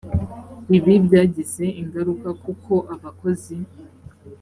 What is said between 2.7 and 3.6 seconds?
abakozi